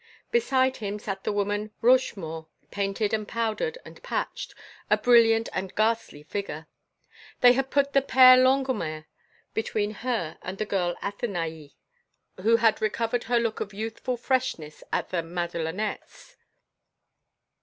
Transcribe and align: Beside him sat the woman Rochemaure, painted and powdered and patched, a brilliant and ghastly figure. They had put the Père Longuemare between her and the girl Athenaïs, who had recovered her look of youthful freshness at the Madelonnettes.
Beside 0.31 0.77
him 0.77 0.97
sat 0.97 1.23
the 1.23 1.31
woman 1.31 1.69
Rochemaure, 1.79 2.47
painted 2.71 3.13
and 3.13 3.27
powdered 3.27 3.77
and 3.85 4.01
patched, 4.01 4.55
a 4.89 4.97
brilliant 4.97 5.47
and 5.53 5.75
ghastly 5.75 6.23
figure. 6.23 6.65
They 7.41 7.53
had 7.53 7.69
put 7.69 7.93
the 7.93 8.01
Père 8.01 8.41
Longuemare 8.43 9.05
between 9.53 9.91
her 9.91 10.39
and 10.41 10.57
the 10.57 10.65
girl 10.65 10.95
Athenaïs, 11.03 11.75
who 12.41 12.55
had 12.55 12.81
recovered 12.81 13.25
her 13.25 13.39
look 13.39 13.59
of 13.59 13.75
youthful 13.75 14.17
freshness 14.17 14.83
at 14.91 15.09
the 15.09 15.21
Madelonnettes. 15.21 16.35